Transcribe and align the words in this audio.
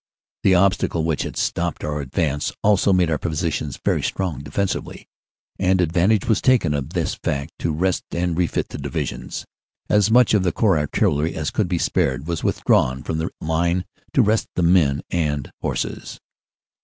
The 0.41 0.55
obstacle 0.55 1.03
which 1.03 1.21
had 1.21 1.37
stopped 1.37 1.83
our 1.83 2.01
advance 2.01 2.51
also 2.63 2.91
made 2.91 3.11
our 3.11 3.19
positions 3.19 3.79
very 3.85 4.01
strong 4.01 4.39
defensively, 4.39 5.05
and 5.59 5.79
advantage 5.79 6.25
was 6.27 6.41
taken 6.41 6.73
of 6.73 6.93
this 6.93 7.13
fact 7.13 7.51
to 7.59 7.71
rest 7.71 8.05
and 8.09 8.35
refit 8.35 8.69
the 8.69 8.79
Divisions. 8.79 9.45
As 9.91 10.09
much 10.09 10.33
of 10.33 10.41
the 10.41 10.51
Corps 10.51 10.79
Artillery 10.79 11.35
as 11.35 11.51
could 11.51 11.67
be 11.67 11.77
spared 11.77 12.25
was 12.25 12.43
withdrawn 12.43 13.03
from 13.03 13.19
the 13.19 13.29
line 13.41 13.85
to 14.13 14.23
rest 14.23 14.47
the 14.55 14.63
men 14.63 15.03
and 15.11 15.51
horses. 15.61 16.19